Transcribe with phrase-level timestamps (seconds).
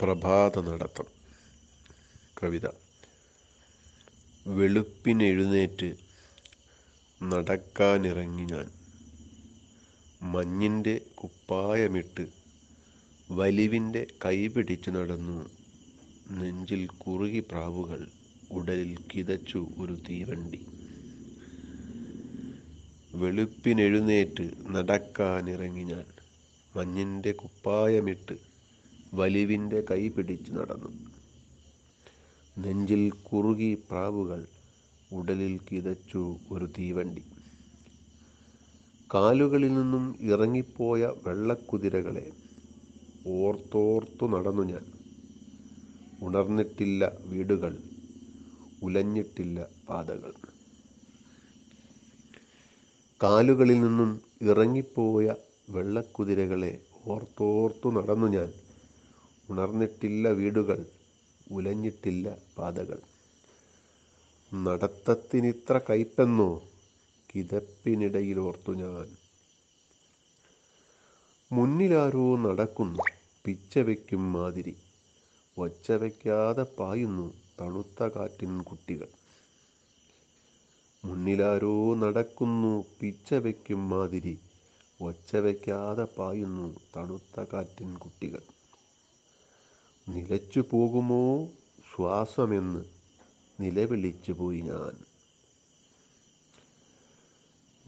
[0.00, 1.06] പ്രഭാത നടത്തം.
[2.42, 2.66] കവിത.
[4.46, 5.96] വെളുപ്പിനെഴുന്നേറ്റ്
[7.20, 8.66] നടക്കാനിറങ്ങി ഞാൻ.
[10.22, 12.26] മഞ്ഞിന്റെ കുപ്പായമിട്ട്
[13.30, 15.50] വലിവിന്റെ കൈപിടിച്ച് നടന്നു.
[16.30, 18.10] നെഞ്ചിൽ കുറുകി പ്രാവുകൾ
[18.50, 20.60] ഉടലിൽ കിതച്ചു ഒരു തീവണ്ടി.
[23.14, 26.06] വെളുപ്പിനെഴുന്നേറ്റ് നടക്കാനിറങ്ങി ഞാൻ.
[26.76, 28.55] മഞ്ഞിന്റെ കുപ്പായമിട്ട്
[29.12, 30.90] വലിവിന്റെ കൈ പിടിച്ചു നടന്നു.
[32.56, 34.46] നെഞ്ചിൽ കുറുകി പ്രാവുകൾ
[35.10, 37.24] ഉടലിൽ കിതച്ചു ഒരു തീവണ്ടി.
[39.14, 42.32] കാലുകളിൽ നിന്നും ഇറങ്ങിപ്പോയ വെള്ളക്കുതിരകളെ
[43.26, 44.84] ഓർത്തോർത്തു നടന്നു ഞാൻ.
[46.20, 47.82] ഉണർന്നിട്ടില്ല വീടുകൾ
[48.82, 50.32] ഉലഞ്ഞിട്ടില്ല പാതകൾ.
[53.22, 55.34] കാലുകളിൽ നിന്നും ഇറങ്ങിപ്പോയ
[55.70, 58.65] വെള്ളക്കുതിരകളെ ഓർത്തോർത്തു നടന്നു ഞാൻ.
[59.50, 60.86] ഉണർന്നിട്ടില്ല വീടുകൾ
[61.50, 63.00] ഉലഞ്ഞിട്ടില്ല പാതകൾ.
[64.54, 66.62] നടത്തത്തിനിത്ര കയ്പെന്നോ
[67.34, 69.16] കിതപ്പിനിടയിൽ ഓർത്തു ഞാൻ.
[71.52, 72.98] മുന്നിലാരോ നടക്കുന്നു
[73.44, 74.76] പിച്ചവയ്ക്കും മാതിരി.
[75.58, 79.08] ഒച്ചവയ്ക്കാതെ പായുന്നു തണുത്ത കാറ്റിൻ കുട്ടികൾ.
[81.04, 84.38] മുന്നിലാരോ നടക്കുന്നു പിച്ചവയ്ക്കും മാതിരി.
[85.00, 88.55] ഒച്ചവയ്ക്കാതെ പായുന്നു തണുത്ത കാറ്റിൻ കുട്ടികൾ.
[90.26, 91.48] നിലച്ചു പോകുമോ
[91.90, 92.84] ശ്വാസമെന്ന്
[93.60, 94.94] നിലവിളിച്ചു പോയി ഞാൻ.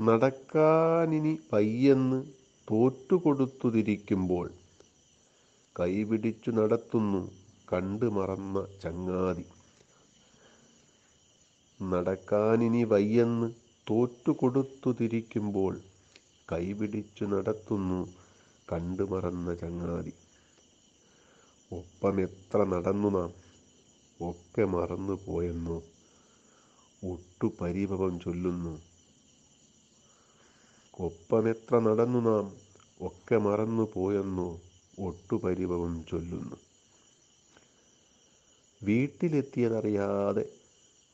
[0.00, 2.24] നടക്കാനിനി പയ്യെന്ന്
[2.70, 4.52] തോറ്റുകൊടുത്തുതിരിക്കുമ്പോൾ
[5.80, 7.30] കൈപിടിച്ചു നടത്തുന്നു
[7.72, 9.44] കണ്ടു മറന്ന ചങ്ങാതി.
[11.82, 13.52] നടക്കാനിനി വയ്യെന്ന്
[13.90, 15.80] തോറ്റുകൊടുത്തുതിരിക്കുമ്പോൾ
[16.52, 18.08] കൈപിടിച്ചു നടത്തുന്നു
[18.72, 20.12] കണ്ടു മറന്ന ചങ്ങാതി.
[21.72, 23.32] ഒപ്പമെത്ര നടന്നു നാം?
[24.28, 25.82] ഒക്കെ മറന്നു പോയെന്നു
[27.04, 28.82] ഒട്ടു പരിഭവം ചൊല്ലുന്നു.
[31.00, 32.56] ഒപ്പമെത്ര നടന്നു നാം?
[33.00, 34.60] ഒക്കെ മറന്നു പോയെന്നു
[34.98, 36.56] ഒട്ടു പരിഭവം ചൊല്ലുന്നു.
[38.82, 40.48] വീട്ടിലെത്തിയതറിയാതെ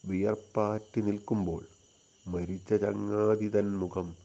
[0.04, 1.66] വിയർപ്പാറ്റി നിൽക്കുമ്പോൾ
[2.26, 4.16] മരിച്ച ചങ്ങാതി തൻ മുഖം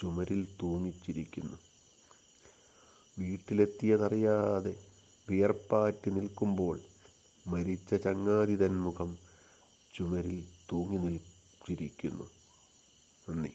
[0.00, 1.56] ചുമരിൽ തൂങ്ങിച്ചിരിക്കുന്നു.
[3.18, 4.93] വീട്ടിലെത്തിയതറിയാതെ
[5.28, 6.80] വിയർപ്പാറ്റി നിൽക്കുമ്പോൾ
[7.46, 9.18] മരിച്ച ചങ്ങാതി മുഖം
[9.94, 12.26] ചുമരിൽ തൂങ്ങി നിൽച്ചിരിക്കുന്നു.
[13.28, 13.52] നന്ദി.